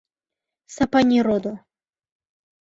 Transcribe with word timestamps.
Сапани 0.75 1.19
родо!.. 1.27 1.53